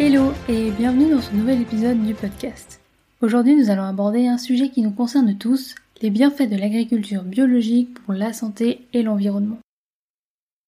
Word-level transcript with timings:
Hello 0.00 0.32
et 0.48 0.72
bienvenue 0.72 1.12
dans 1.12 1.20
ce 1.20 1.32
nouvel 1.32 1.62
épisode 1.62 2.04
du 2.04 2.14
podcast. 2.14 2.80
Aujourd'hui 3.20 3.54
nous 3.54 3.70
allons 3.70 3.84
aborder 3.84 4.26
un 4.26 4.38
sujet 4.38 4.68
qui 4.68 4.82
nous 4.82 4.90
concerne 4.90 5.38
tous, 5.38 5.76
les 6.02 6.10
bienfaits 6.10 6.50
de 6.50 6.56
l'agriculture 6.56 7.22
biologique 7.22 7.94
pour 8.02 8.12
la 8.12 8.32
santé 8.32 8.88
et 8.92 9.04
l'environnement. 9.04 9.60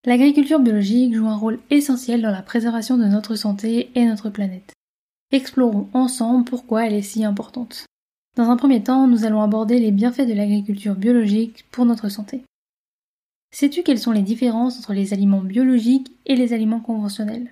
L'agriculture 0.04 0.60
biologique 0.60 1.12
joue 1.12 1.26
un 1.26 1.36
rôle 1.36 1.58
essentiel 1.70 2.22
dans 2.22 2.30
la 2.30 2.42
préservation 2.42 2.98
de 2.98 3.06
notre 3.06 3.34
santé 3.34 3.90
et 3.96 4.06
notre 4.06 4.30
planète. 4.30 4.74
Explorons 5.32 5.88
ensemble 5.92 6.44
pourquoi 6.44 6.86
elle 6.86 6.94
est 6.94 7.02
si 7.02 7.24
importante. 7.24 7.84
Dans 8.36 8.48
un 8.48 8.56
premier 8.56 8.84
temps, 8.84 9.08
nous 9.08 9.24
allons 9.24 9.42
aborder 9.42 9.80
les 9.80 9.90
bienfaits 9.90 10.28
de 10.28 10.34
l'agriculture 10.34 10.94
biologique 10.94 11.64
pour 11.72 11.84
notre 11.84 12.08
santé. 12.08 12.44
Sais-tu 13.50 13.82
quelles 13.82 13.98
sont 13.98 14.12
les 14.12 14.22
différences 14.22 14.78
entre 14.78 14.92
les 14.92 15.12
aliments 15.12 15.42
biologiques 15.42 16.12
et 16.26 16.36
les 16.36 16.52
aliments 16.52 16.80
conventionnels? 16.80 17.50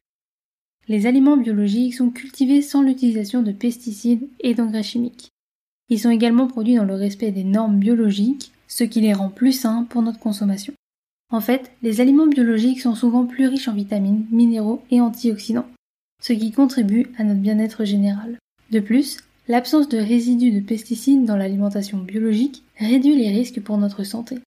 Les 0.88 1.06
aliments 1.06 1.36
biologiques 1.36 1.94
sont 1.94 2.10
cultivés 2.10 2.62
sans 2.62 2.82
l'utilisation 2.82 3.42
de 3.42 3.52
pesticides 3.52 4.28
et 4.40 4.54
d'engrais 4.54 4.82
chimiques. 4.82 5.30
Ils 5.88 6.00
sont 6.00 6.10
également 6.10 6.46
produits 6.46 6.76
dans 6.76 6.84
le 6.84 6.94
respect 6.94 7.30
des 7.30 7.44
normes 7.44 7.78
biologiques, 7.78 8.52
ce 8.68 8.84
qui 8.84 9.00
les 9.00 9.12
rend 9.12 9.28
plus 9.28 9.52
sains 9.52 9.86
pour 9.88 10.02
notre 10.02 10.18
consommation. 10.18 10.74
En 11.30 11.40
fait, 11.40 11.72
les 11.82 12.00
aliments 12.00 12.26
biologiques 12.26 12.80
sont 12.80 12.94
souvent 12.94 13.26
plus 13.26 13.46
riches 13.46 13.68
en 13.68 13.74
vitamines, 13.74 14.26
minéraux 14.30 14.82
et 14.90 15.00
antioxydants, 15.00 15.68
ce 16.22 16.32
qui 16.32 16.52
contribue 16.52 17.06
à 17.18 17.24
notre 17.24 17.40
bien-être 17.40 17.84
général. 17.84 18.38
De 18.70 18.80
plus, 18.80 19.18
l'absence 19.48 19.88
de 19.88 19.98
résidus 19.98 20.52
de 20.52 20.60
pesticides 20.60 21.24
dans 21.24 21.36
l'alimentation 21.36 21.98
biologique 21.98 22.62
réduit 22.78 23.16
les 23.16 23.30
risques 23.30 23.60
pour 23.60 23.78
notre 23.78 24.04
santé. 24.04 24.38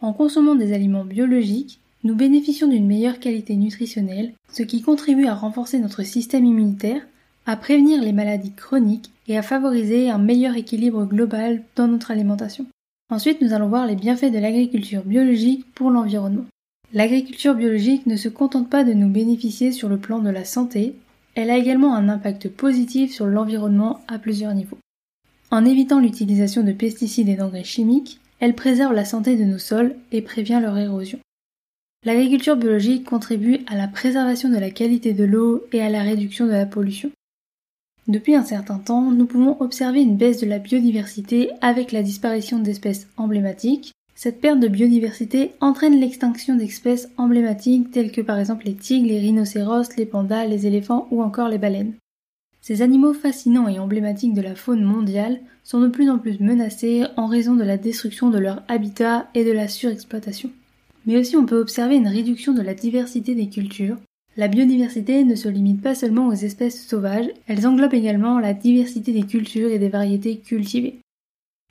En 0.00 0.12
consommant 0.12 0.54
des 0.54 0.72
aliments 0.72 1.04
biologiques, 1.04 1.80
nous 2.04 2.14
bénéficions 2.14 2.68
d'une 2.68 2.86
meilleure 2.86 3.18
qualité 3.18 3.56
nutritionnelle, 3.56 4.34
ce 4.52 4.62
qui 4.62 4.82
contribue 4.82 5.26
à 5.26 5.34
renforcer 5.34 5.78
notre 5.78 6.02
système 6.02 6.44
immunitaire, 6.44 7.00
à 7.46 7.56
prévenir 7.56 8.02
les 8.02 8.12
maladies 8.12 8.52
chroniques 8.52 9.10
et 9.26 9.38
à 9.38 9.42
favoriser 9.42 10.10
un 10.10 10.18
meilleur 10.18 10.54
équilibre 10.54 11.06
global 11.06 11.62
dans 11.76 11.88
notre 11.88 12.10
alimentation. 12.10 12.66
Ensuite, 13.10 13.40
nous 13.40 13.52
allons 13.52 13.68
voir 13.68 13.86
les 13.86 13.96
bienfaits 13.96 14.32
de 14.32 14.38
l'agriculture 14.38 15.02
biologique 15.02 15.64
pour 15.74 15.90
l'environnement. 15.90 16.44
L'agriculture 16.92 17.54
biologique 17.54 18.06
ne 18.06 18.16
se 18.16 18.28
contente 18.28 18.70
pas 18.70 18.84
de 18.84 18.92
nous 18.92 19.08
bénéficier 19.08 19.72
sur 19.72 19.88
le 19.88 19.98
plan 19.98 20.20
de 20.20 20.30
la 20.30 20.44
santé, 20.44 20.94
elle 21.34 21.50
a 21.50 21.56
également 21.56 21.94
un 21.94 22.08
impact 22.08 22.48
positif 22.48 23.12
sur 23.12 23.26
l'environnement 23.26 24.00
à 24.08 24.18
plusieurs 24.18 24.54
niveaux. 24.54 24.78
En 25.50 25.64
évitant 25.64 26.00
l'utilisation 26.00 26.62
de 26.62 26.72
pesticides 26.72 27.28
et 27.28 27.34
d'engrais 27.34 27.64
chimiques, 27.64 28.20
elle 28.40 28.54
préserve 28.54 28.92
la 28.92 29.04
santé 29.04 29.36
de 29.36 29.44
nos 29.44 29.58
sols 29.58 29.96
et 30.12 30.22
prévient 30.22 30.60
leur 30.62 30.76
érosion. 30.78 31.18
L'agriculture 32.04 32.56
biologique 32.56 33.04
contribue 33.04 33.60
à 33.66 33.76
la 33.76 33.88
préservation 33.88 34.50
de 34.50 34.58
la 34.58 34.70
qualité 34.70 35.14
de 35.14 35.24
l'eau 35.24 35.64
et 35.72 35.80
à 35.80 35.88
la 35.88 36.02
réduction 36.02 36.44
de 36.44 36.52
la 36.52 36.66
pollution. 36.66 37.10
Depuis 38.08 38.34
un 38.34 38.44
certain 38.44 38.76
temps, 38.76 39.10
nous 39.10 39.24
pouvons 39.24 39.56
observer 39.60 40.02
une 40.02 40.18
baisse 40.18 40.38
de 40.38 40.46
la 40.46 40.58
biodiversité 40.58 41.50
avec 41.62 41.92
la 41.92 42.02
disparition 42.02 42.58
d'espèces 42.58 43.08
emblématiques. 43.16 43.92
Cette 44.14 44.42
perte 44.42 44.60
de 44.60 44.68
biodiversité 44.68 45.52
entraîne 45.62 45.98
l'extinction 45.98 46.56
d'espèces 46.56 47.08
emblématiques 47.16 47.90
telles 47.90 48.12
que 48.12 48.20
par 48.20 48.38
exemple 48.38 48.66
les 48.66 48.74
tigres, 48.74 49.08
les 49.08 49.20
rhinocéros, 49.20 49.96
les 49.96 50.04
pandas, 50.04 50.44
les 50.44 50.66
éléphants 50.66 51.08
ou 51.10 51.22
encore 51.22 51.48
les 51.48 51.56
baleines. 51.56 51.94
Ces 52.60 52.82
animaux 52.82 53.14
fascinants 53.14 53.68
et 53.68 53.78
emblématiques 53.78 54.34
de 54.34 54.42
la 54.42 54.54
faune 54.54 54.84
mondiale 54.84 55.40
sont 55.62 55.80
de 55.80 55.88
plus 55.88 56.10
en 56.10 56.18
plus 56.18 56.38
menacés 56.38 57.04
en 57.16 57.26
raison 57.26 57.54
de 57.54 57.64
la 57.64 57.78
destruction 57.78 58.28
de 58.28 58.38
leur 58.38 58.62
habitat 58.68 59.26
et 59.34 59.44
de 59.44 59.52
la 59.52 59.68
surexploitation 59.68 60.50
mais 61.06 61.18
aussi 61.18 61.36
on 61.36 61.46
peut 61.46 61.58
observer 61.58 61.96
une 61.96 62.08
réduction 62.08 62.52
de 62.54 62.62
la 62.62 62.74
diversité 62.74 63.34
des 63.34 63.48
cultures. 63.48 63.96
La 64.36 64.48
biodiversité 64.48 65.24
ne 65.24 65.36
se 65.36 65.48
limite 65.48 65.80
pas 65.80 65.94
seulement 65.94 66.26
aux 66.26 66.32
espèces 66.32 66.86
sauvages, 66.86 67.28
elles 67.46 67.66
englobent 67.66 67.94
également 67.94 68.40
la 68.40 68.52
diversité 68.52 69.12
des 69.12 69.22
cultures 69.22 69.70
et 69.70 69.78
des 69.78 69.88
variétés 69.88 70.38
cultivées. 70.38 70.98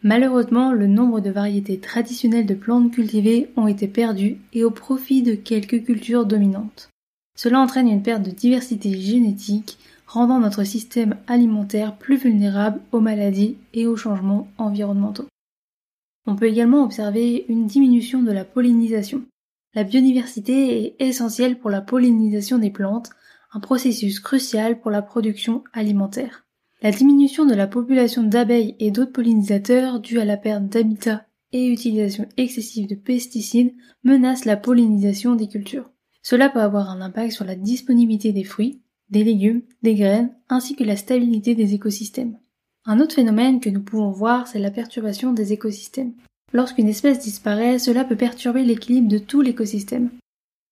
Malheureusement, 0.01 0.73
le 0.73 0.87
nombre 0.87 1.21
de 1.21 1.29
variétés 1.29 1.79
traditionnelles 1.79 2.45
de 2.45 2.53
plantes 2.53 2.91
cultivées 2.91 3.49
ont 3.55 3.67
été 3.67 3.87
perdues 3.87 4.37
et 4.53 4.63
au 4.63 4.71
profit 4.71 5.23
de 5.23 5.33
quelques 5.33 5.83
cultures 5.85 6.25
dominantes. 6.25 6.89
Cela 7.37 7.59
entraîne 7.59 7.87
une 7.87 8.03
perte 8.03 8.23
de 8.23 8.31
diversité 8.31 8.99
génétique, 8.99 9.77
rendant 10.05 10.39
notre 10.39 10.63
système 10.63 11.15
alimentaire 11.27 11.95
plus 11.95 12.17
vulnérable 12.17 12.81
aux 12.91 12.99
maladies 12.99 13.55
et 13.73 13.87
aux 13.87 13.95
changements 13.95 14.47
environnementaux. 14.57 15.27
On 16.25 16.35
peut 16.35 16.47
également 16.47 16.83
observer 16.83 17.45
une 17.49 17.67
diminution 17.67 18.23
de 18.23 18.31
la 18.31 18.45
pollinisation. 18.45 19.23
La 19.75 19.83
biodiversité 19.83 20.85
est 20.85 20.95
essentielle 20.99 21.59
pour 21.59 21.69
la 21.69 21.81
pollinisation 21.81 22.59
des 22.59 22.69
plantes, 22.69 23.09
un 23.53 23.59
processus 23.59 24.19
crucial 24.19 24.79
pour 24.79 24.91
la 24.91 25.01
production 25.01 25.63
alimentaire. 25.73 26.45
La 26.81 26.91
diminution 26.91 27.45
de 27.45 27.53
la 27.53 27.67
population 27.67 28.23
d'abeilles 28.23 28.75
et 28.79 28.91
d'autres 28.91 29.11
pollinisateurs 29.11 29.99
due 29.99 30.19
à 30.19 30.25
la 30.25 30.37
perte 30.37 30.65
d'habitat 30.65 31.25
et 31.51 31.67
utilisation 31.67 32.27
excessive 32.37 32.87
de 32.87 32.95
pesticides 32.95 33.73
menace 34.03 34.45
la 34.45 34.57
pollinisation 34.57 35.35
des 35.35 35.47
cultures. 35.47 35.89
Cela 36.21 36.49
peut 36.49 36.61
avoir 36.61 36.89
un 36.89 37.01
impact 37.01 37.33
sur 37.33 37.45
la 37.45 37.55
disponibilité 37.55 38.31
des 38.31 38.43
fruits, 38.43 38.81
des 39.09 39.23
légumes, 39.23 39.61
des 39.81 39.95
graines, 39.95 40.33
ainsi 40.49 40.75
que 40.75 40.83
la 40.83 40.97
stabilité 40.97 41.53
des 41.53 41.73
écosystèmes. 41.73 42.37
Un 42.85 42.99
autre 42.99 43.15
phénomène 43.15 43.61
que 43.61 43.69
nous 43.69 43.81
pouvons 43.81 44.11
voir, 44.11 44.47
c'est 44.47 44.59
la 44.59 44.71
perturbation 44.71 45.31
des 45.31 45.53
écosystèmes. 45.53 46.13
Lorsqu'une 46.51 46.89
espèce 46.89 47.19
disparaît, 47.19 47.79
cela 47.79 48.03
peut 48.03 48.17
perturber 48.17 48.63
l'équilibre 48.63 49.07
de 49.07 49.17
tout 49.17 49.41
l'écosystème. 49.41 50.09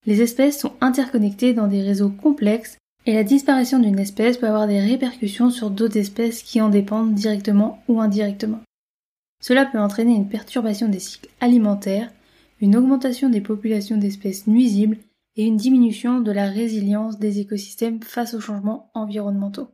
Les 0.05 0.21
espèces 0.21 0.59
sont 0.59 0.73
interconnectées 0.81 1.53
dans 1.53 1.67
des 1.67 1.81
réseaux 1.81 2.09
complexes 2.09 2.77
et 3.05 3.13
la 3.13 3.23
disparition 3.23 3.79
d'une 3.79 3.97
espèce 3.97 4.37
peut 4.37 4.47
avoir 4.47 4.67
des 4.67 4.81
répercussions 4.81 5.49
sur 5.51 5.71
d'autres 5.71 5.97
espèces 5.97 6.43
qui 6.43 6.59
en 6.59 6.69
dépendent 6.69 7.13
directement 7.13 7.81
ou 7.87 8.01
indirectement. 8.01 8.59
Cela 9.41 9.65
peut 9.65 9.79
entraîner 9.79 10.13
une 10.13 10.27
perturbation 10.27 10.89
des 10.89 10.99
cycles 10.99 11.29
alimentaires, 11.39 12.11
une 12.59 12.75
augmentation 12.75 13.29
des 13.29 13.41
populations 13.41 13.97
d'espèces 13.97 14.47
nuisibles 14.47 14.97
et 15.37 15.45
une 15.45 15.57
diminution 15.57 16.19
de 16.19 16.31
la 16.31 16.47
résilience 16.47 17.17
des 17.17 17.39
écosystèmes 17.39 18.03
face 18.03 18.33
aux 18.33 18.41
changements 18.41 18.91
environnementaux. 18.93 19.69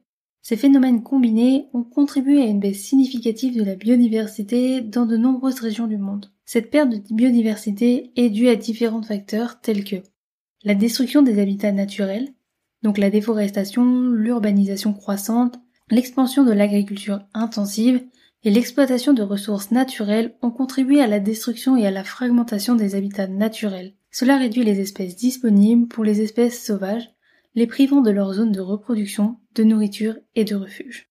Ces 0.47 0.55
phénomènes 0.55 1.03
combinés 1.03 1.67
ont 1.73 1.83
contribué 1.83 2.41
à 2.41 2.45
une 2.45 2.61
baisse 2.61 2.81
significative 2.81 3.57
de 3.57 3.65
la 3.65 3.75
biodiversité 3.75 4.79
dans 4.79 5.05
de 5.05 5.17
nombreuses 5.17 5.59
régions 5.59 5.87
du 5.87 5.97
monde. 5.97 6.31
Cette 6.45 6.71
perte 6.71 6.89
de 6.89 7.01
biodiversité 7.13 8.13
est 8.15 8.29
due 8.29 8.47
à 8.47 8.55
différents 8.55 9.01
facteurs 9.01 9.59
tels 9.59 9.83
que 9.83 9.97
la 10.63 10.73
destruction 10.73 11.21
des 11.21 11.41
habitats 11.41 11.73
naturels, 11.73 12.29
donc 12.81 12.97
la 12.97 13.09
déforestation, 13.09 14.09
l'urbanisation 14.09 14.93
croissante, 14.93 15.59
l'expansion 15.91 16.45
de 16.45 16.53
l'agriculture 16.53 17.19
intensive 17.33 18.01
et 18.45 18.49
l'exploitation 18.49 19.11
de 19.11 19.23
ressources 19.23 19.71
naturelles 19.71 20.37
ont 20.41 20.51
contribué 20.51 21.01
à 21.01 21.07
la 21.07 21.19
destruction 21.19 21.75
et 21.75 21.85
à 21.85 21.91
la 21.91 22.05
fragmentation 22.05 22.75
des 22.75 22.95
habitats 22.95 23.27
naturels. 23.27 23.95
Cela 24.11 24.37
réduit 24.37 24.63
les 24.63 24.79
espèces 24.79 25.17
disponibles 25.17 25.89
pour 25.89 26.05
les 26.05 26.21
espèces 26.21 26.63
sauvages 26.63 27.16
les 27.57 27.65
privant 27.65 28.01
de 28.01 28.11
leur 28.11 28.33
zone 28.33 28.51
de 28.51 28.59
reproduction, 28.59 29.37
de 29.55 29.63
nourriture 29.63 30.15
et 30.35 30.43
de 30.43 30.55
refuge. 30.55 31.09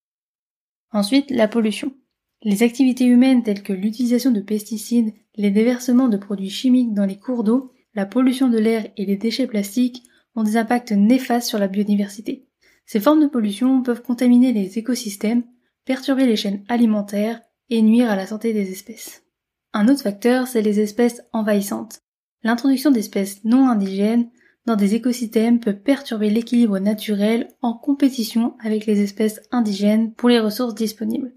Ensuite, 0.92 1.32
la 1.32 1.48
pollution. 1.48 1.92
Les 2.40 2.62
activités 2.62 3.04
humaines 3.04 3.42
telles 3.42 3.64
que 3.64 3.72
l'utilisation 3.72 4.30
de 4.30 4.40
pesticides, 4.40 5.12
les 5.34 5.50
déversements 5.50 6.06
de 6.06 6.16
produits 6.16 6.48
chimiques 6.48 6.94
dans 6.94 7.04
les 7.04 7.18
cours 7.18 7.42
d'eau, 7.42 7.72
la 7.94 8.06
pollution 8.06 8.48
de 8.48 8.58
l'air 8.58 8.86
et 8.96 9.06
les 9.06 9.16
déchets 9.16 9.48
plastiques 9.48 10.04
ont 10.36 10.44
des 10.44 10.56
impacts 10.56 10.92
néfastes 10.92 11.48
sur 11.48 11.58
la 11.58 11.66
biodiversité. 11.66 12.46
Ces 12.84 13.00
formes 13.00 13.22
de 13.22 13.26
pollution 13.26 13.82
peuvent 13.82 14.02
contaminer 14.02 14.52
les 14.52 14.78
écosystèmes, 14.78 15.42
perturber 15.84 16.26
les 16.26 16.36
chaînes 16.36 16.62
alimentaires 16.68 17.40
et 17.70 17.82
nuire 17.82 18.08
à 18.08 18.14
la 18.14 18.28
santé 18.28 18.52
des 18.52 18.70
espèces. 18.70 19.24
Un 19.72 19.88
autre 19.88 20.02
facteur, 20.02 20.46
c'est 20.46 20.62
les 20.62 20.78
espèces 20.78 21.22
envahissantes. 21.32 22.02
L'introduction 22.44 22.92
d'espèces 22.92 23.42
non 23.42 23.68
indigènes 23.68 24.30
dans 24.66 24.76
des 24.76 24.94
écosystèmes 24.94 25.60
peut 25.60 25.76
perturber 25.76 26.28
l'équilibre 26.28 26.78
naturel 26.78 27.48
en 27.62 27.72
compétition 27.74 28.54
avec 28.62 28.84
les 28.86 29.00
espèces 29.00 29.40
indigènes 29.52 30.12
pour 30.12 30.28
les 30.28 30.40
ressources 30.40 30.74
disponibles. 30.74 31.32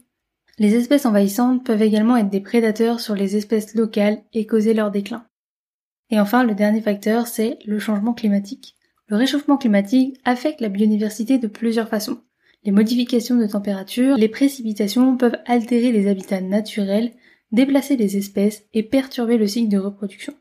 Les 0.57 0.75
espèces 0.75 1.05
envahissantes 1.05 1.63
peuvent 1.63 1.81
également 1.81 2.17
être 2.17 2.29
des 2.29 2.41
prédateurs 2.41 2.99
sur 2.99 3.15
les 3.15 3.37
espèces 3.37 3.75
locales 3.75 4.23
et 4.33 4.45
causer 4.45 4.73
leur 4.73 4.91
déclin. 4.91 5.25
Et 6.09 6.19
enfin, 6.19 6.43
le 6.43 6.55
dernier 6.55 6.81
facteur, 6.81 7.27
c'est 7.27 7.59
le 7.65 7.79
changement 7.79 8.13
climatique. 8.13 8.75
Le 9.07 9.15
réchauffement 9.15 9.57
climatique 9.57 10.19
affecte 10.25 10.59
la 10.59 10.69
biodiversité 10.69 11.37
de 11.37 11.47
plusieurs 11.47 11.87
façons. 11.87 12.19
Les 12.63 12.71
modifications 12.71 13.37
de 13.37 13.47
température, 13.47 14.17
les 14.17 14.27
précipitations 14.27 15.15
peuvent 15.15 15.37
altérer 15.45 15.91
les 15.91 16.07
habitats 16.07 16.41
naturels, 16.41 17.13
déplacer 17.51 17.95
les 17.95 18.17
espèces 18.17 18.63
et 18.73 18.83
perturber 18.83 19.37
le 19.37 19.47
cycle 19.47 19.69
de 19.69 19.77
reproduction. 19.77 20.33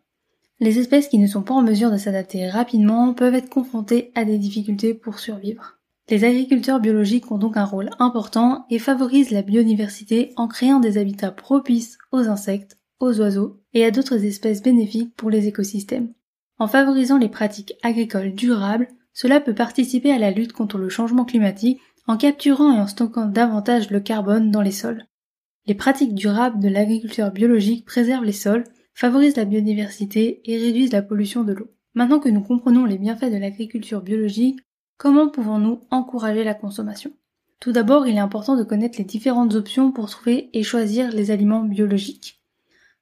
Les 0.61 0.79
espèces 0.79 1.09
qui 1.09 1.19
ne 1.19 1.27
sont 1.27 1.43
pas 1.43 1.55
en 1.55 1.63
mesure 1.63 1.91
de 1.93 1.97
s'adapter 1.97 2.49
rapidement 2.49 3.15
peuvent 3.15 3.35
être 3.35 3.49
confrontées 3.49 4.11
à 4.15 4.25
des 4.25 4.39
difficultés 4.39 4.93
pour 4.93 5.21
survivre. 5.21 5.79
Les 6.11 6.25
agriculteurs 6.25 6.81
biologiques 6.81 7.31
ont 7.31 7.39
donc 7.39 7.57
un 7.57 7.65
rôle 7.65 7.91
important 7.99 8.65
et 8.71 8.79
favorisent 8.79 9.31
la 9.31 9.43
biodiversité 9.43 10.33
en 10.37 10.49
créant 10.49 10.81
des 10.81 10.99
habitats 10.99 11.31
propices 11.31 11.99
aux 12.13 12.29
insectes, 12.29 12.79
aux 12.99 13.21
oiseaux 13.21 13.61
et 13.75 13.85
à 13.85 13.91
d'autres 13.91 14.25
espèces 14.25 14.63
bénéfiques 14.63 15.15
pour 15.15 15.31
les 15.31 15.47
écosystèmes. 15.47 16.13
En 16.59 16.67
favorisant 16.67 17.19
les 17.19 17.29
pratiques 17.29 17.75
agricoles 17.83 18.35
durables, 18.35 18.89
cela 19.13 19.41
peut 19.41 19.55
participer 19.55 20.11
à 20.11 20.19
la 20.19 20.31
lutte 20.31 20.53
contre 20.53 20.79
le 20.79 20.89
changement 20.89 21.25
climatique 21.25 21.81
en 22.07 22.17
capturant 22.17 22.75
et 22.75 22.81
en 22.81 22.87
stockant 22.87 23.27
davantage 23.27 23.91
le 23.91 24.01
carbone 24.01 24.51
dans 24.51 24.63
les 24.63 24.73
sols. 24.73 25.05
Les 25.67 25.75
pratiques 25.75 26.15
durables 26.15 26.61
de 26.61 26.69
l'agriculture 26.69 27.31
biologique 27.31 27.85
préservent 27.85 28.25
les 28.25 28.33
sols, 28.33 28.65
favorisent 28.99 29.37
la 29.37 29.45
biodiversité 29.45 30.41
et 30.45 30.59
réduisent 30.59 30.93
la 30.93 31.03
pollution 31.03 31.45
de 31.45 31.53
l'eau. 31.53 31.71
Maintenant 31.95 32.19
que 32.19 32.29
nous 32.29 32.41
comprenons 32.41 32.85
les 32.85 32.99
bienfaits 32.99 33.31
de 33.31 33.37
l'agriculture 33.37 34.03
biologique, 34.03 34.59
comment 34.97 35.29
pouvons-nous 35.29 35.83
encourager 35.93 36.43
la 36.43 36.55
consommation? 36.55 37.13
Tout 37.61 37.71
d'abord, 37.71 38.09
il 38.09 38.17
est 38.17 38.19
important 38.19 38.57
de 38.57 38.65
connaître 38.65 38.99
les 38.99 39.05
différentes 39.05 39.55
options 39.55 39.93
pour 39.93 40.11
trouver 40.11 40.51
et 40.53 40.65
choisir 40.65 41.13
les 41.13 41.31
aliments 41.31 41.63
biologiques. 41.63 42.43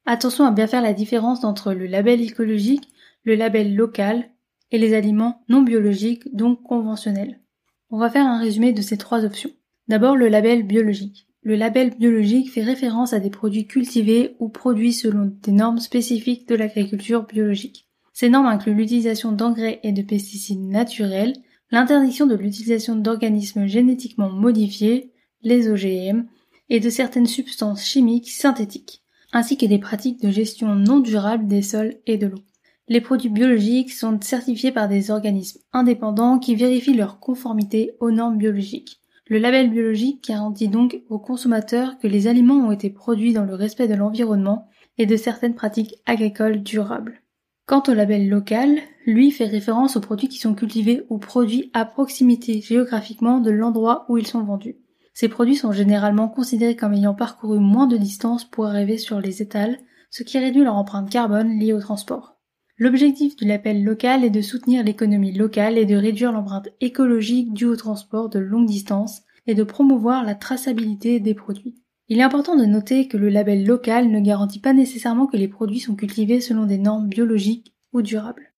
Attention 0.04 0.44
à 0.44 0.50
bien 0.50 0.66
faire 0.66 0.82
la 0.82 0.92
différence 0.92 1.44
entre 1.44 1.72
le 1.72 1.86
label 1.86 2.20
écologique, 2.20 2.90
le 3.24 3.34
label 3.34 3.74
local 3.74 4.28
et 4.72 4.78
les 4.78 4.92
aliments 4.92 5.44
non 5.48 5.62
biologiques, 5.62 6.28
donc 6.36 6.62
conventionnels. 6.62 7.40
On 7.88 7.96
va 7.96 8.10
faire 8.10 8.26
un 8.26 8.38
résumé 8.38 8.74
de 8.74 8.82
ces 8.82 8.98
trois 8.98 9.24
options. 9.24 9.50
D'abord 9.88 10.14
le 10.14 10.28
label 10.28 10.62
biologique. 10.62 11.25
Le 11.46 11.54
label 11.54 11.90
biologique 11.90 12.50
fait 12.50 12.64
référence 12.64 13.12
à 13.12 13.20
des 13.20 13.30
produits 13.30 13.68
cultivés 13.68 14.34
ou 14.40 14.48
produits 14.48 14.92
selon 14.92 15.32
des 15.44 15.52
normes 15.52 15.78
spécifiques 15.78 16.48
de 16.48 16.56
l'agriculture 16.56 17.22
biologique. 17.22 17.86
Ces 18.12 18.28
normes 18.28 18.48
incluent 18.48 18.74
l'utilisation 18.74 19.30
d'engrais 19.30 19.78
et 19.84 19.92
de 19.92 20.02
pesticides 20.02 20.68
naturels, 20.68 21.36
l'interdiction 21.70 22.26
de 22.26 22.34
l'utilisation 22.34 22.96
d'organismes 22.96 23.66
génétiquement 23.66 24.28
modifiés, 24.28 25.12
les 25.42 25.68
OGM, 25.68 26.24
et 26.68 26.80
de 26.80 26.90
certaines 26.90 27.28
substances 27.28 27.84
chimiques 27.84 28.32
synthétiques, 28.32 29.02
ainsi 29.32 29.56
que 29.56 29.66
des 29.66 29.78
pratiques 29.78 30.20
de 30.20 30.32
gestion 30.32 30.74
non 30.74 30.98
durable 30.98 31.46
des 31.46 31.62
sols 31.62 31.94
et 32.08 32.18
de 32.18 32.26
l'eau. 32.26 32.42
Les 32.88 33.00
produits 33.00 33.30
biologiques 33.30 33.92
sont 33.92 34.18
certifiés 34.20 34.72
par 34.72 34.88
des 34.88 35.12
organismes 35.12 35.60
indépendants 35.72 36.40
qui 36.40 36.56
vérifient 36.56 36.94
leur 36.94 37.20
conformité 37.20 37.92
aux 38.00 38.10
normes 38.10 38.36
biologiques. 38.36 39.00
Le 39.28 39.38
label 39.38 39.70
biologique 39.70 40.24
garantit 40.28 40.68
donc 40.68 41.02
aux 41.08 41.18
consommateurs 41.18 41.98
que 41.98 42.06
les 42.06 42.28
aliments 42.28 42.68
ont 42.68 42.70
été 42.70 42.90
produits 42.90 43.32
dans 43.32 43.44
le 43.44 43.54
respect 43.54 43.88
de 43.88 43.94
l'environnement 43.94 44.68
et 44.98 45.06
de 45.06 45.16
certaines 45.16 45.56
pratiques 45.56 45.96
agricoles 46.06 46.62
durables. 46.62 47.22
Quant 47.66 47.82
au 47.88 47.94
label 47.94 48.28
local, 48.28 48.78
lui 49.04 49.32
fait 49.32 49.46
référence 49.46 49.96
aux 49.96 50.00
produits 50.00 50.28
qui 50.28 50.38
sont 50.38 50.54
cultivés 50.54 51.02
ou 51.08 51.18
produits 51.18 51.72
à 51.74 51.84
proximité 51.84 52.60
géographiquement 52.60 53.40
de 53.40 53.50
l'endroit 53.50 54.06
où 54.08 54.16
ils 54.16 54.26
sont 54.28 54.44
vendus. 54.44 54.76
Ces 55.12 55.28
produits 55.28 55.56
sont 55.56 55.72
généralement 55.72 56.28
considérés 56.28 56.76
comme 56.76 56.94
ayant 56.94 57.14
parcouru 57.14 57.58
moins 57.58 57.88
de 57.88 57.96
distance 57.96 58.44
pour 58.44 58.66
arriver 58.66 58.96
sur 58.96 59.20
les 59.20 59.42
étals, 59.42 59.78
ce 60.10 60.22
qui 60.22 60.38
réduit 60.38 60.62
leur 60.62 60.76
empreinte 60.76 61.10
carbone 61.10 61.58
liée 61.58 61.72
au 61.72 61.80
transport. 61.80 62.35
L'objectif 62.78 63.36
du 63.36 63.46
label 63.46 63.82
local 63.82 64.22
est 64.22 64.30
de 64.30 64.42
soutenir 64.42 64.84
l'économie 64.84 65.32
locale 65.32 65.78
et 65.78 65.86
de 65.86 65.96
réduire 65.96 66.30
l'empreinte 66.30 66.68
écologique 66.82 67.54
due 67.54 67.64
au 67.64 67.76
transport 67.76 68.28
de 68.28 68.38
longue 68.38 68.66
distance 68.66 69.22
et 69.46 69.54
de 69.54 69.62
promouvoir 69.62 70.24
la 70.24 70.34
traçabilité 70.34 71.18
des 71.18 71.32
produits. 71.32 71.76
Il 72.08 72.18
est 72.18 72.22
important 72.22 72.54
de 72.54 72.66
noter 72.66 73.08
que 73.08 73.16
le 73.16 73.30
label 73.30 73.64
local 73.64 74.10
ne 74.10 74.20
garantit 74.20 74.60
pas 74.60 74.74
nécessairement 74.74 75.26
que 75.26 75.38
les 75.38 75.48
produits 75.48 75.80
sont 75.80 75.96
cultivés 75.96 76.42
selon 76.42 76.66
des 76.66 76.76
normes 76.76 77.08
biologiques 77.08 77.74
ou 77.94 78.02
durables. 78.02 78.52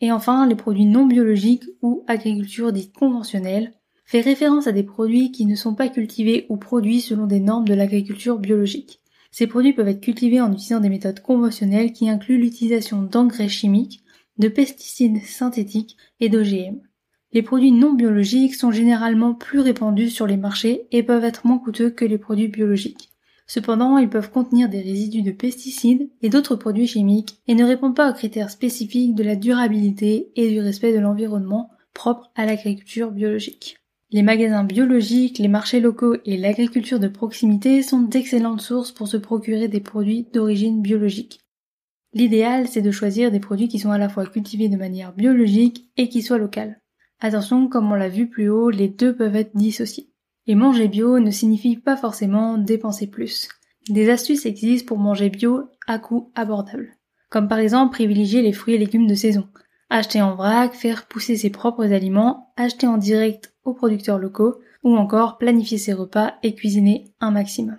Et 0.00 0.12
enfin, 0.12 0.46
les 0.46 0.54
produits 0.54 0.86
non 0.86 1.06
biologiques 1.06 1.64
ou 1.82 2.04
agriculture 2.06 2.72
dite 2.72 2.94
conventionnelle 2.94 3.72
fait 4.04 4.20
référence 4.20 4.68
à 4.68 4.72
des 4.72 4.84
produits 4.84 5.32
qui 5.32 5.44
ne 5.44 5.56
sont 5.56 5.74
pas 5.74 5.88
cultivés 5.88 6.46
ou 6.50 6.56
produits 6.56 7.00
selon 7.00 7.26
des 7.26 7.40
normes 7.40 7.66
de 7.66 7.74
l'agriculture 7.74 8.38
biologique. 8.38 9.00
Ces 9.38 9.46
produits 9.46 9.74
peuvent 9.74 9.88
être 9.88 10.00
cultivés 10.00 10.40
en 10.40 10.50
utilisant 10.50 10.80
des 10.80 10.88
méthodes 10.88 11.20
conventionnelles 11.20 11.92
qui 11.92 12.08
incluent 12.08 12.38
l'utilisation 12.38 13.02
d'engrais 13.02 13.50
chimiques, 13.50 14.02
de 14.38 14.48
pesticides 14.48 15.22
synthétiques 15.26 15.98
et 16.20 16.30
d'OGM. 16.30 16.80
Les 17.34 17.42
produits 17.42 17.70
non 17.70 17.92
biologiques 17.92 18.54
sont 18.54 18.70
généralement 18.70 19.34
plus 19.34 19.60
répandus 19.60 20.08
sur 20.08 20.26
les 20.26 20.38
marchés 20.38 20.86
et 20.90 21.02
peuvent 21.02 21.22
être 21.22 21.46
moins 21.46 21.58
coûteux 21.58 21.90
que 21.90 22.06
les 22.06 22.16
produits 22.16 22.48
biologiques. 22.48 23.10
Cependant, 23.46 23.98
ils 23.98 24.08
peuvent 24.08 24.30
contenir 24.30 24.70
des 24.70 24.80
résidus 24.80 25.20
de 25.20 25.32
pesticides 25.32 26.08
et 26.22 26.30
d'autres 26.30 26.56
produits 26.56 26.86
chimiques 26.86 27.36
et 27.46 27.54
ne 27.54 27.66
répondent 27.66 27.94
pas 27.94 28.10
aux 28.10 28.14
critères 28.14 28.48
spécifiques 28.48 29.14
de 29.14 29.22
la 29.22 29.36
durabilité 29.36 30.30
et 30.36 30.48
du 30.48 30.60
respect 30.60 30.94
de 30.94 30.98
l'environnement 30.98 31.68
propre 31.92 32.30
à 32.36 32.46
l'agriculture 32.46 33.10
biologique. 33.10 33.76
Les 34.16 34.22
magasins 34.22 34.64
biologiques, 34.64 35.38
les 35.38 35.46
marchés 35.46 35.78
locaux 35.78 36.16
et 36.24 36.38
l'agriculture 36.38 36.98
de 36.98 37.06
proximité 37.06 37.82
sont 37.82 38.00
d'excellentes 38.00 38.62
sources 38.62 38.90
pour 38.90 39.08
se 39.08 39.18
procurer 39.18 39.68
des 39.68 39.80
produits 39.80 40.26
d'origine 40.32 40.80
biologique. 40.80 41.40
L'idéal, 42.14 42.66
c'est 42.66 42.80
de 42.80 42.90
choisir 42.90 43.30
des 43.30 43.40
produits 43.40 43.68
qui 43.68 43.78
sont 43.78 43.90
à 43.90 43.98
la 43.98 44.08
fois 44.08 44.24
cultivés 44.24 44.70
de 44.70 44.78
manière 44.78 45.12
biologique 45.12 45.90
et 45.98 46.08
qui 46.08 46.22
soient 46.22 46.38
locales. 46.38 46.80
Attention, 47.20 47.68
comme 47.68 47.92
on 47.92 47.94
l'a 47.94 48.08
vu 48.08 48.26
plus 48.26 48.48
haut, 48.48 48.70
les 48.70 48.88
deux 48.88 49.14
peuvent 49.14 49.36
être 49.36 49.54
dissociés. 49.54 50.08
Et 50.46 50.54
manger 50.54 50.88
bio 50.88 51.18
ne 51.18 51.30
signifie 51.30 51.76
pas 51.76 51.98
forcément 51.98 52.56
dépenser 52.56 53.08
plus. 53.08 53.50
Des 53.90 54.08
astuces 54.08 54.46
existent 54.46 54.88
pour 54.88 54.96
manger 54.96 55.28
bio 55.28 55.68
à 55.86 55.98
coût 55.98 56.32
abordable. 56.34 56.96
Comme 57.28 57.48
par 57.48 57.58
exemple 57.58 57.92
privilégier 57.92 58.40
les 58.40 58.54
fruits 58.54 58.76
et 58.76 58.78
légumes 58.78 59.08
de 59.08 59.14
saison. 59.14 59.46
Acheter 59.90 60.22
en 60.22 60.34
vrac, 60.34 60.72
faire 60.72 61.06
pousser 61.06 61.36
ses 61.36 61.50
propres 61.50 61.92
aliments, 61.92 62.54
acheter 62.56 62.86
en 62.86 62.96
direct 62.96 63.52
aux 63.66 63.74
producteurs 63.74 64.18
locaux, 64.18 64.60
ou 64.82 64.96
encore 64.96 65.38
planifier 65.38 65.78
ses 65.78 65.92
repas 65.92 66.34
et 66.42 66.54
cuisiner 66.54 67.12
un 67.20 67.30
maximum. 67.30 67.76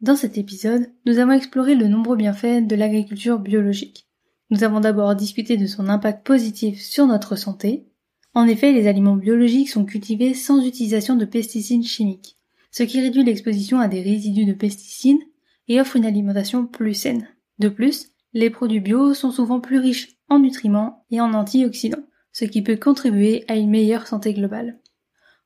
Dans 0.00 0.16
cet 0.16 0.38
épisode, 0.38 0.90
nous 1.06 1.18
avons 1.18 1.32
exploré 1.32 1.74
le 1.74 1.88
nombreux 1.88 2.16
bienfaits 2.16 2.66
de 2.66 2.76
l'agriculture 2.76 3.38
biologique. 3.38 4.06
Nous 4.50 4.62
avons 4.62 4.80
d'abord 4.80 5.14
discuté 5.16 5.56
de 5.56 5.66
son 5.66 5.88
impact 5.88 6.26
positif 6.26 6.80
sur 6.80 7.06
notre 7.06 7.36
santé. 7.36 7.86
En 8.34 8.46
effet, 8.46 8.72
les 8.72 8.86
aliments 8.86 9.16
biologiques 9.16 9.70
sont 9.70 9.84
cultivés 9.84 10.34
sans 10.34 10.64
utilisation 10.64 11.16
de 11.16 11.24
pesticides 11.24 11.84
chimiques, 11.84 12.36
ce 12.70 12.82
qui 12.82 13.00
réduit 13.00 13.24
l'exposition 13.24 13.80
à 13.80 13.88
des 13.88 14.02
résidus 14.02 14.44
de 14.44 14.52
pesticides 14.52 15.22
et 15.68 15.80
offre 15.80 15.96
une 15.96 16.06
alimentation 16.06 16.66
plus 16.66 16.94
saine. 16.94 17.26
De 17.58 17.68
plus, 17.68 18.08
les 18.32 18.50
produits 18.50 18.80
bio 18.80 19.14
sont 19.14 19.30
souvent 19.30 19.60
plus 19.60 19.78
riches 19.78 20.16
en 20.28 20.38
nutriments 20.38 21.04
et 21.10 21.20
en 21.20 21.32
antioxydants, 21.32 22.04
ce 22.32 22.44
qui 22.44 22.62
peut 22.62 22.76
contribuer 22.76 23.44
à 23.48 23.56
une 23.56 23.70
meilleure 23.70 24.06
santé 24.06 24.34
globale. 24.34 24.78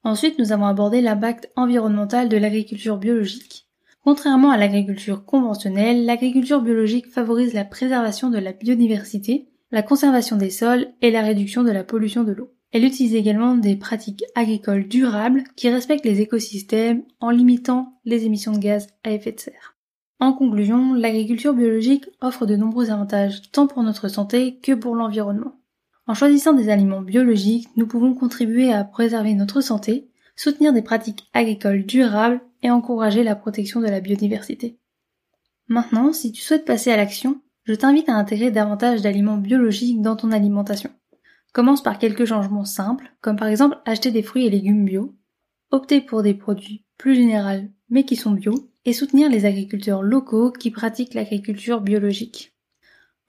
Ensuite, 0.05 0.39
nous 0.39 0.53
avons 0.53 0.67
abordé 0.67 1.01
l'impact 1.01 1.51
environnemental 1.57 2.29
de 2.29 2.37
l'agriculture 2.37 2.99
biologique. 2.99 3.67
Contrairement 4.05 4.51
à 4.51 4.57
l'agriculture 4.57 5.25
conventionnelle, 5.25 6.07
l'agriculture 6.07 6.63
biologique 6.63 7.11
favorise 7.11 7.53
la 7.53 7.65
préservation 7.65 8.31
de 8.31 8.39
la 8.39 8.53
biodiversité, 8.53 9.49
la 9.71 9.83
conservation 9.83 10.37
des 10.37 10.51
sols 10.51 10.89
et 11.03 11.11
la 11.11 11.23
réduction 11.23 11.63
de 11.63 11.71
la 11.71 11.85
pollution 11.85 12.25
de 12.25 12.33
l'eau. 12.33 12.55
Elle 12.73 12.85
utilise 12.85 13.15
également 13.15 13.55
des 13.55 13.77
pratiques 13.77 14.25
agricoles 14.35 14.89
durables 14.89 15.45
qui 15.57 15.69
respectent 15.69 16.05
les 16.05 16.21
écosystèmes 16.21 17.03
en 17.21 17.31
limitant 17.31 18.01
les 18.05 18.25
émissions 18.25 18.53
de 18.53 18.59
gaz 18.59 18.89
à 19.05 19.11
effet 19.11 19.33
de 19.33 19.41
serre. 19.41 19.77
En 20.21 20.33
conclusion, 20.33 20.95
l'agriculture 20.95 21.55
biologique 21.55 22.07
offre 22.21 22.45
de 22.45 22.57
nombreux 22.57 22.91
avantages 22.91 23.51
tant 23.53 23.67
pour 23.67 23.83
notre 23.83 24.09
santé 24.09 24.59
que 24.59 24.73
pour 24.73 24.95
l'environnement. 24.95 25.55
En 26.09 26.15
choisissant 26.15 26.55
des 26.55 26.71
aliments 26.71 27.03
biologiques, 27.03 27.69
nous 27.77 27.87
pouvons 27.87 28.15
contribuer 28.15 28.73
à 28.73 28.83
préserver 28.83 29.35
notre 29.35 29.61
santé, 29.61 30.09
soutenir 30.37 30.73
des 30.73 30.81
pratiques 30.81 31.29
agricoles 31.35 31.85
durables 31.85 32.41
et 32.63 32.71
encourager 32.71 33.23
la 33.23 33.37
protection 33.37 33.81
de 33.81 33.89
la 33.89 34.01
biodiversité. 34.01 34.79
Maintenant, 35.69 36.15
si 36.15 36.33
tu 36.33 36.41
souhaites 36.41 36.65
passer 36.65 36.91
à 36.91 36.97
l'action, 36.97 37.43
je 37.65 37.75
t'invite 37.75 38.09
à 38.09 38.15
intégrer 38.15 38.51
davantage 38.51 39.03
d'aliments 39.03 39.37
biologiques 39.37 40.01
dans 40.01 40.17
ton 40.17 40.33
alimentation. 40.33 40.91
Commence 41.53 41.83
par 41.83 41.99
quelques 41.99 42.25
changements 42.25 42.65
simples, 42.65 43.13
comme 43.21 43.37
par 43.37 43.49
exemple 43.49 43.77
acheter 43.85 44.11
des 44.11 44.23
fruits 44.23 44.47
et 44.47 44.51
légumes 44.51 44.87
bio, 44.87 45.15
opter 45.71 46.01
pour 46.01 46.23
des 46.23 46.35
produits 46.35 46.87
plus 46.97 47.17
généraux 47.17 47.69
mais 47.91 48.05
qui 48.05 48.17
sont 48.17 48.33
bio, 48.33 48.55
et 48.87 48.95
soutenir 48.95 49.29
les 49.29 49.45
agriculteurs 49.45 50.03
locaux 50.03 50.53
qui 50.53 50.71
pratiquent 50.71 51.15
l'agriculture 51.15 51.83
biologique. 51.83 52.58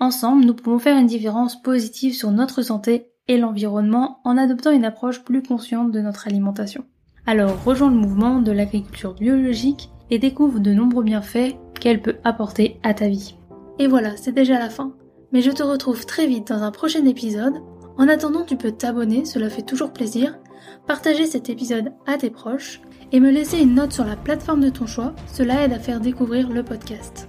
Ensemble, 0.02 0.46
nous 0.46 0.54
pouvons 0.54 0.80
faire 0.80 0.98
une 0.98 1.08
différence 1.08 1.62
positive 1.62 2.14
sur 2.14 2.32
notre 2.32 2.62
santé 2.62 3.08
et 3.28 3.38
l'environnement 3.38 4.22
en 4.24 4.38
adoptant 4.38 4.72
une 4.72 4.86
approche 4.86 5.24
plus 5.26 5.44
consciente 5.44 5.92
de 5.92 6.00
notre 6.00 6.26
alimentation. 6.28 6.86
Alors 7.26 7.62
rejoins 7.66 7.92
le 7.92 7.98
mouvement 7.98 8.40
de 8.40 8.54
l'agriculture 8.54 9.14
biologique 9.14 9.90
et 10.10 10.18
découvre 10.18 10.60
de 10.60 10.72
nombreux 10.72 11.04
bienfaits 11.04 11.56
qu'elle 11.80 12.02
peut 12.02 12.16
apporter 12.24 12.80
à 12.82 12.94
ta 12.94 13.10
vie. 13.10 13.36
Et 13.78 13.88
voilà, 13.88 14.16
c'est 14.16 14.32
déjà 14.32 14.58
la 14.58 14.70
fin. 14.70 14.94
Mais 15.34 15.42
je 15.42 15.52
te 15.52 15.64
retrouve 15.64 16.06
très 16.06 16.28
vite 16.28 16.48
dans 16.48 16.64
un 16.64 16.72
prochain 16.72 17.06
épisode. 17.06 17.62
En 17.98 18.08
attendant, 18.08 18.46
tu 18.46 18.56
peux 18.56 18.72
t'abonner, 18.72 19.26
cela 19.26 19.50
fait 19.50 19.62
toujours 19.64 19.92
plaisir, 19.92 20.40
partager 20.88 21.26
cet 21.26 21.50
épisode 21.50 21.92
à 22.08 22.18
tes 22.18 22.30
proches 22.30 22.82
et 23.12 23.20
me 23.20 23.32
laisser 23.32 23.60
une 23.60 23.76
note 23.76 23.92
sur 23.92 24.06
la 24.06 24.16
plateforme 24.16 24.62
de 24.62 24.70
ton 24.70 24.88
choix, 24.88 25.14
cela 25.28 25.66
aide 25.66 25.74
à 25.74 25.80
faire 25.80 26.00
découvrir 26.00 26.50
le 26.50 26.64
podcast. 26.64 27.29